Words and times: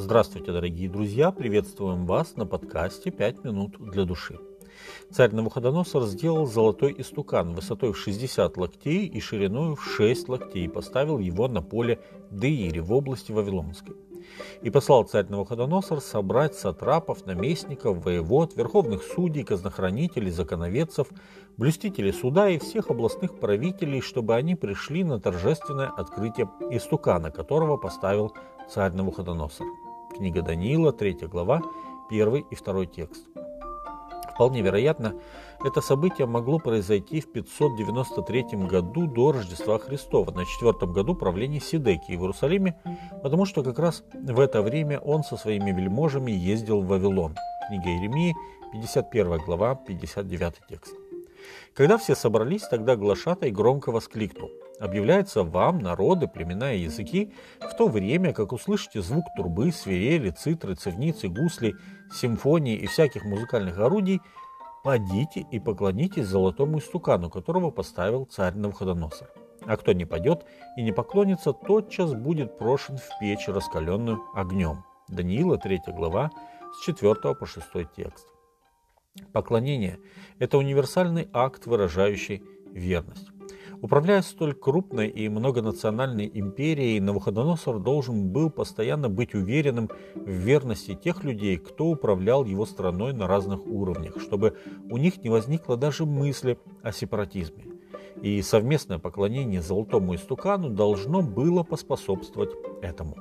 Здравствуйте, 0.00 0.52
дорогие 0.52 0.88
друзья! 0.88 1.32
Приветствуем 1.32 2.06
вас 2.06 2.36
на 2.36 2.46
подкасте 2.46 3.10
«Пять 3.10 3.42
минут 3.42 3.74
для 3.80 4.04
души». 4.04 4.38
Царь 5.10 5.32
Навуходоносор 5.32 6.04
сделал 6.04 6.46
золотой 6.46 6.94
истукан 6.98 7.52
высотой 7.52 7.92
в 7.92 7.98
60 7.98 8.56
локтей 8.58 9.06
и 9.06 9.18
шириной 9.18 9.74
в 9.74 9.82
6 9.82 10.28
локтей 10.28 10.66
и 10.66 10.68
поставил 10.68 11.18
его 11.18 11.48
на 11.48 11.62
поле 11.62 11.98
Деири 12.30 12.78
в 12.78 12.92
области 12.92 13.32
Вавилонской. 13.32 13.96
И 14.62 14.70
послал 14.70 15.02
царь 15.02 15.26
Навуходоносор 15.30 16.00
собрать 16.00 16.54
сатрапов, 16.54 17.26
наместников, 17.26 18.04
воевод, 18.04 18.54
верховных 18.54 19.02
судей, 19.02 19.42
казнохранителей, 19.42 20.30
законоведцев, 20.30 21.08
блюстителей 21.56 22.12
суда 22.12 22.48
и 22.48 22.60
всех 22.60 22.90
областных 22.90 23.40
правителей, 23.40 24.00
чтобы 24.00 24.36
они 24.36 24.54
пришли 24.54 25.02
на 25.02 25.18
торжественное 25.18 25.88
открытие 25.88 26.48
истукана, 26.70 27.32
которого 27.32 27.76
поставил 27.76 28.32
царь 28.70 28.92
Навуходоносор. 28.92 29.66
Книга 30.18 30.42
Даниила, 30.42 30.92
3 30.92 31.28
глава, 31.28 31.62
1 32.10 32.34
и 32.50 32.56
2 32.56 32.86
текст. 32.86 33.22
Вполне 34.34 34.62
вероятно, 34.62 35.14
это 35.64 35.80
событие 35.80 36.26
могло 36.26 36.58
произойти 36.58 37.20
в 37.20 37.30
593 37.30 38.66
году 38.66 39.06
до 39.06 39.32
Рождества 39.32 39.78
Христова, 39.78 40.32
на 40.32 40.44
четвертом 40.44 40.92
году 40.92 41.14
правления 41.14 41.60
Сидекии 41.60 42.16
в 42.16 42.22
Иерусалиме, 42.22 42.80
потому 43.22 43.44
что 43.44 43.62
как 43.62 43.78
раз 43.78 44.02
в 44.12 44.40
это 44.40 44.62
время 44.62 44.98
он 44.98 45.22
со 45.22 45.36
своими 45.36 45.70
вельможами 45.70 46.32
ездил 46.32 46.82
в 46.82 46.88
Вавилон. 46.88 47.36
Книга 47.68 47.88
Иеремии, 47.88 48.36
51 48.72 49.38
глава, 49.38 49.76
59 49.76 50.54
текст. 50.68 50.94
Когда 51.74 51.96
все 51.96 52.16
собрались, 52.16 52.62
тогда 52.62 52.96
глашатай 52.96 53.50
громко 53.50 53.92
воскликнул. 53.92 54.50
Объявляется 54.80 55.42
вам, 55.42 55.80
народы, 55.80 56.28
племена 56.28 56.72
и 56.72 56.82
языки, 56.82 57.32
в 57.60 57.76
то 57.76 57.88
время, 57.88 58.32
как 58.32 58.52
услышите 58.52 59.02
звук 59.02 59.24
трубы, 59.36 59.72
свирели, 59.72 60.30
цитры, 60.30 60.74
цевницы, 60.74 61.28
гусли, 61.28 61.74
симфонии 62.12 62.76
и 62.76 62.86
всяких 62.86 63.24
музыкальных 63.24 63.78
орудий, 63.78 64.20
подите 64.84 65.44
и 65.50 65.58
поклонитесь 65.58 66.26
золотому 66.26 66.78
истукану, 66.78 67.28
которого 67.28 67.70
поставил 67.70 68.24
царь 68.26 68.54
Навуходоносор. 68.54 69.28
А 69.66 69.76
кто 69.76 69.92
не 69.92 70.04
падет 70.04 70.46
и 70.76 70.82
не 70.82 70.92
поклонится, 70.92 71.52
тотчас 71.52 72.14
будет 72.14 72.56
прошен 72.56 72.96
в 72.96 73.18
печь, 73.18 73.48
раскаленную 73.48 74.22
огнем. 74.34 74.84
Даниила, 75.08 75.58
3 75.58 75.80
глава, 75.88 76.30
с 76.80 76.84
4 76.84 77.34
по 77.34 77.46
6 77.46 77.66
текст. 77.96 78.28
Поклонение– 79.32 79.98
это 80.38 80.58
универсальный 80.58 81.28
акт, 81.32 81.66
выражающий 81.66 82.44
верность. 82.72 83.28
Управляя 83.80 84.22
столь 84.22 84.54
крупной 84.54 85.08
и 85.08 85.28
многонациональной 85.28 86.28
империей, 86.32 86.98
Навуходоносор 86.98 87.78
должен 87.78 88.28
был 88.28 88.50
постоянно 88.50 89.08
быть 89.08 89.34
уверенным 89.34 89.88
в 90.14 90.28
верности 90.28 90.94
тех 90.94 91.22
людей, 91.22 91.58
кто 91.58 91.86
управлял 91.86 92.44
его 92.44 92.66
страной 92.66 93.12
на 93.12 93.28
разных 93.28 93.64
уровнях, 93.66 94.20
чтобы 94.20 94.56
у 94.90 94.96
них 94.96 95.22
не 95.22 95.30
возникло 95.30 95.76
даже 95.76 96.06
мысли 96.06 96.58
о 96.82 96.90
сепаратизме. 96.90 97.67
И 98.22 98.42
совместное 98.42 98.98
поклонение 98.98 99.62
золотому 99.62 100.14
истукану 100.14 100.70
должно 100.70 101.22
было 101.22 101.62
поспособствовать 101.62 102.50
этому. 102.82 103.16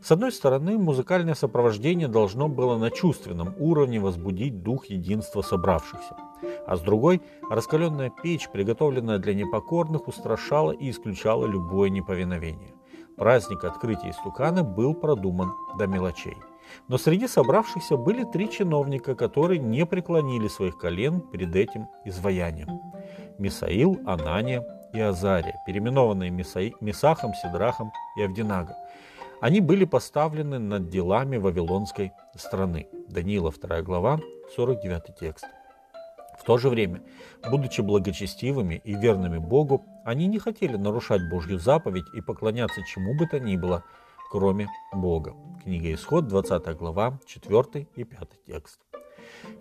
С 0.00 0.10
одной 0.10 0.32
стороны, 0.32 0.78
музыкальное 0.78 1.34
сопровождение 1.34 2.08
должно 2.08 2.48
было 2.48 2.76
на 2.76 2.90
чувственном 2.90 3.54
уровне 3.58 4.00
возбудить 4.00 4.62
дух 4.62 4.86
единства 4.86 5.42
собравшихся. 5.42 6.16
А 6.66 6.76
с 6.76 6.80
другой, 6.80 7.22
раскаленная 7.50 8.10
печь, 8.22 8.48
приготовленная 8.50 9.18
для 9.18 9.34
непокорных, 9.34 10.08
устрашала 10.08 10.72
и 10.72 10.90
исключала 10.90 11.46
любое 11.46 11.90
неповиновение. 11.90 12.74
Праздник 13.16 13.64
открытия 13.64 14.10
истукана 14.10 14.62
был 14.62 14.94
продуман 14.94 15.52
до 15.78 15.86
мелочей. 15.86 16.36
Но 16.88 16.98
среди 16.98 17.28
собравшихся 17.28 17.96
были 17.96 18.24
три 18.24 18.50
чиновника, 18.50 19.14
которые 19.14 19.58
не 19.58 19.86
преклонили 19.86 20.48
своих 20.48 20.76
колен 20.76 21.20
перед 21.20 21.54
этим 21.54 21.86
изваянием. 22.04 22.80
Мисаил, 23.38 24.00
Анания 24.06 24.64
и 24.92 25.00
Азария, 25.00 25.60
переименованные 25.66 26.30
Мисахом, 26.30 27.34
Сидрахом 27.34 27.92
и 28.16 28.22
Авдинага. 28.22 28.76
Они 29.40 29.60
были 29.60 29.84
поставлены 29.84 30.58
над 30.58 30.88
делами 30.88 31.36
Вавилонской 31.36 32.12
страны. 32.34 32.88
Даниила 33.08 33.52
2 33.52 33.82
глава, 33.82 34.18
49 34.56 35.14
текст. 35.20 35.44
В 36.38 36.44
то 36.44 36.58
же 36.58 36.68
время, 36.68 37.02
будучи 37.50 37.80
благочестивыми 37.80 38.80
и 38.84 38.94
верными 38.94 39.38
Богу, 39.38 39.84
они 40.04 40.26
не 40.26 40.38
хотели 40.38 40.76
нарушать 40.76 41.28
Божью 41.30 41.58
заповедь 41.58 42.06
и 42.14 42.20
поклоняться 42.20 42.82
чему 42.82 43.14
бы 43.14 43.26
то 43.26 43.40
ни 43.40 43.56
было, 43.56 43.84
кроме 44.30 44.68
Бога. 44.92 45.34
Книга 45.62 45.92
Исход, 45.92 46.28
20 46.28 46.76
глава, 46.76 47.18
4 47.26 47.88
и 47.96 48.04
5 48.04 48.28
текст. 48.46 48.80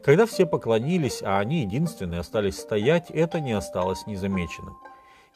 Когда 0.04 0.26
все 0.26 0.46
поклонились, 0.46 1.22
а 1.24 1.40
они 1.40 1.62
единственные 1.62 2.20
остались 2.20 2.58
стоять, 2.58 3.10
это 3.10 3.40
не 3.40 3.54
осталось 3.54 4.06
незамеченным. 4.08 4.78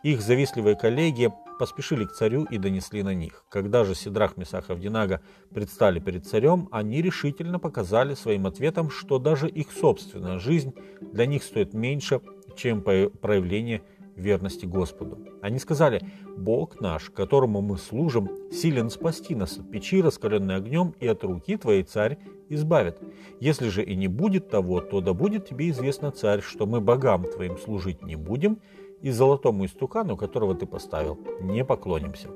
Их 0.03 0.22
завистливые 0.22 0.77
коллеги 0.77 1.29
поспешили 1.59 2.05
к 2.05 2.13
царю 2.13 2.45
и 2.45 2.57
донесли 2.57 3.03
на 3.03 3.13
них. 3.13 3.44
Когда 3.50 3.83
же 3.83 3.95
Сидрах, 3.95 4.38
Месах 4.38 4.69
и 4.69 4.73
Авдинага 4.73 5.22
предстали 5.53 6.00
перед 6.00 6.25
царем, 6.25 6.69
они 6.72 7.01
решительно 7.01 7.59
показали 7.59 8.13
своим 8.13 8.47
ответом, 8.47 8.89
что 8.89 9.19
даже 9.19 9.50
их 9.50 9.72
собственная 9.73 10.39
жизнь 10.39 10.73
для 11.01 11.25
них 11.25 11.44
стоит 11.44 11.73
меньше, 11.73 12.21
чем 12.56 12.81
проявление 12.81 13.81
верности 14.19 14.66
Господу. 14.66 15.18
Они 15.41 15.59
сказали, 15.59 16.02
«Бог 16.38 16.80
наш, 16.81 17.09
которому 17.09 17.62
мы 17.62 17.78
служим, 17.78 18.30
силен 18.52 18.90
спасти 18.90 19.35
нас 19.35 19.57
от 19.57 19.69
печи, 19.72 20.02
раскаленной 20.02 20.57
огнем, 20.57 20.94
и 21.00 21.07
от 21.07 21.24
руки 21.24 21.57
твоей 21.57 21.84
царь 21.84 22.18
избавит. 22.50 23.00
Если 23.40 23.69
же 23.69 23.84
и 23.84 23.96
не 23.96 24.07
будет 24.07 24.50
того, 24.50 24.81
то 24.81 25.02
да 25.02 25.13
будет 25.13 25.47
тебе 25.47 25.69
известно, 25.69 26.12
царь, 26.12 26.41
что 26.41 26.66
мы 26.66 26.81
богам 26.81 27.24
твоим 27.24 27.57
служить 27.57 28.03
не 28.03 28.16
будем, 28.16 28.59
и 29.02 29.12
золотому 29.12 29.66
истукану, 29.66 30.18
которого 30.18 30.56
ты 30.56 30.66
поставил, 30.66 31.18
не 31.41 31.63
поклонимся. 31.63 32.30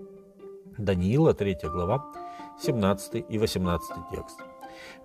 Даниила, 0.77 1.33
3 1.33 1.57
глава, 1.63 2.05
17 2.61 3.25
и 3.27 3.37
18 3.37 3.89
текст. 4.11 4.39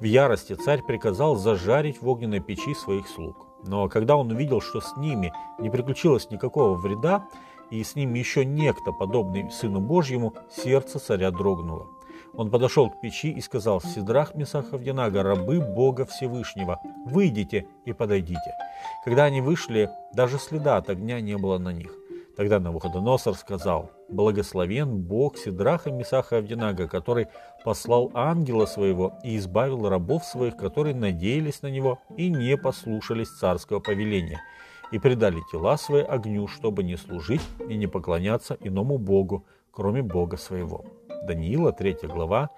В 0.00 0.05
ярости 0.05 0.55
царь 0.55 0.83
приказал 0.87 1.37
зажарить 1.37 2.00
в 2.00 2.09
огненной 2.09 2.41
печи 2.41 2.75
своих 2.75 3.09
слуг. 3.09 3.47
Но 3.64 3.88
когда 3.88 4.16
он 4.16 4.30
увидел, 4.30 4.60
что 4.60 4.80
с 4.80 4.96
ними 4.96 5.32
не 5.58 5.70
приключилось 5.70 6.30
никакого 6.30 6.74
вреда, 6.74 7.26
и 7.70 7.82
с 7.82 7.96
ними 7.96 8.19
еще 8.19 8.44
некто, 8.44 8.92
подобный 8.92 9.50
Сыну 9.50 9.80
Божьему, 9.80 10.34
сердце 10.50 10.98
царя 10.98 11.30
дрогнуло. 11.30 11.86
Он 12.34 12.50
подошел 12.50 12.91
к 12.91 13.00
печи 13.00 13.30
и 13.30 13.41
сказал, 13.41 13.80
«Сидрах 13.80 14.34
Месах 14.34 14.72
Авдинага, 14.72 15.22
рабы 15.22 15.60
Бога 15.60 16.04
Всевышнего, 16.04 16.80
выйдите 17.06 17.66
и 17.84 17.92
подойдите». 17.92 18.54
Когда 19.04 19.24
они 19.24 19.41
вышли, 19.41 19.91
даже 20.12 20.38
следа 20.38 20.76
от 20.76 20.88
огня 20.88 21.20
не 21.20 21.36
было 21.36 21.58
на 21.58 21.72
них. 21.72 21.92
Тогда 22.36 22.60
Навуходоносор 22.60 23.34
сказал, 23.34 23.91
«Благословен 24.08 25.02
Бог 25.02 25.36
Сидраха 25.36 25.91
Месаха 25.91 26.38
Авдинага, 26.38 26.88
который 26.88 27.28
послал 27.64 28.10
ангела 28.14 28.66
своего 28.66 29.19
и 29.22 29.36
избавил 29.36 29.88
рабов 29.88 30.24
своих, 30.24 30.56
которые 30.56 30.94
надеялись 30.94 31.62
на 31.62 31.69
него 31.69 31.98
и 32.16 32.30
не 32.30 32.56
послушались 32.56 33.28
царского 33.28 33.80
повеления, 33.80 34.41
и 34.91 34.98
предали 34.98 35.41
тела 35.52 35.76
свои 35.76 36.02
огню, 36.02 36.47
чтобы 36.48 36.82
не 36.82 36.97
служить 36.97 37.42
и 37.68 37.76
не 37.76 37.86
поклоняться 37.86 38.56
иному 38.60 38.98
Богу, 38.98 39.44
кроме 39.70 40.02
Бога 40.02 40.36
своего». 40.36 40.84
Даниила, 41.26 41.72
3 41.72 41.98
глава, 42.04 42.50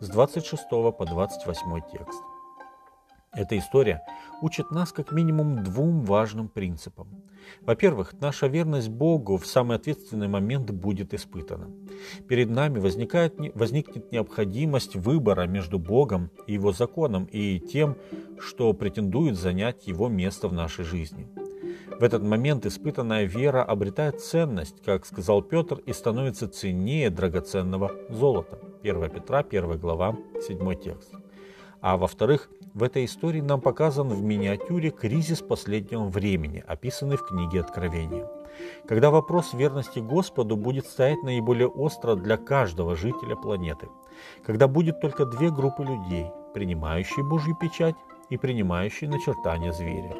с 0.00 0.08
26 0.08 0.68
по 0.70 1.04
28 1.06 1.80
текст. 1.92 2.35
Эта 3.32 3.58
история 3.58 4.02
учит 4.40 4.70
нас 4.70 4.92
как 4.92 5.12
минимум 5.12 5.62
двум 5.62 6.04
важным 6.04 6.48
принципам. 6.48 7.08
Во-первых, 7.60 8.14
наша 8.20 8.46
верность 8.46 8.88
Богу 8.88 9.36
в 9.36 9.46
самый 9.46 9.76
ответственный 9.76 10.28
момент 10.28 10.70
будет 10.70 11.14
испытана. 11.14 11.70
Перед 12.28 12.50
нами 12.50 12.78
возникает, 12.78 13.34
возникнет 13.54 14.10
необходимость 14.10 14.96
выбора 14.96 15.46
между 15.46 15.78
Богом 15.78 16.30
и 16.46 16.54
Его 16.54 16.72
законом 16.72 17.24
и 17.24 17.60
тем, 17.60 17.96
что 18.38 18.72
претендует 18.72 19.36
занять 19.36 19.86
Его 19.86 20.08
место 20.08 20.48
в 20.48 20.52
нашей 20.52 20.84
жизни. 20.84 21.28
В 21.98 22.02
этот 22.02 22.22
момент 22.22 22.66
испытанная 22.66 23.24
вера 23.24 23.64
обретает 23.64 24.20
ценность, 24.20 24.82
как 24.84 25.06
сказал 25.06 25.40
Петр, 25.40 25.78
и 25.86 25.92
становится 25.92 26.48
ценнее 26.48 27.10
драгоценного 27.10 27.92
золота. 28.10 28.58
1 28.82 29.10
Петра, 29.10 29.38
1 29.38 29.78
глава, 29.78 30.16
7 30.46 30.74
текст. 30.74 31.14
А 31.80 31.96
во-вторых, 31.96 32.50
в 32.76 32.82
этой 32.82 33.06
истории 33.06 33.40
нам 33.40 33.62
показан 33.62 34.08
в 34.08 34.22
миниатюре 34.22 34.90
кризис 34.90 35.40
последнего 35.40 36.04
времени, 36.04 36.62
описанный 36.66 37.16
в 37.16 37.26
книге 37.26 37.60
Откровения. 37.60 38.28
Когда 38.86 39.10
вопрос 39.10 39.54
верности 39.54 39.98
Господу 39.98 40.58
будет 40.58 40.84
стоять 40.84 41.22
наиболее 41.22 41.68
остро 41.68 42.16
для 42.16 42.36
каждого 42.36 42.94
жителя 42.94 43.34
планеты. 43.34 43.88
Когда 44.44 44.68
будет 44.68 45.00
только 45.00 45.24
две 45.24 45.50
группы 45.50 45.84
людей, 45.84 46.26
принимающие 46.52 47.24
Божью 47.24 47.56
печать 47.56 47.96
и 48.28 48.36
принимающие 48.36 49.08
начертания 49.08 49.72
зверя. 49.72 50.14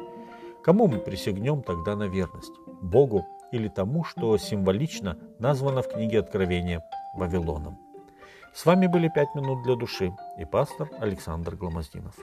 Кому 0.63 0.87
мы 0.87 0.97
присягнем 0.97 1.61
тогда 1.61 1.95
на 1.95 2.07
верность? 2.07 2.53
Богу 2.81 3.23
или 3.51 3.67
тому, 3.67 4.03
что 4.03 4.35
символично 4.39 5.19
названо 5.37 5.83
в 5.83 5.89
книге 5.89 6.21
Откровения 6.21 6.83
Вавилоном? 7.13 7.77
С 8.51 8.65
вами 8.65 8.87
были 8.87 9.09
«Пять 9.13 9.35
минут 9.35 9.61
для 9.61 9.75
души» 9.75 10.11
и 10.39 10.45
пастор 10.45 10.89
Александр 10.99 11.55
Гломоздинов. 11.55 12.15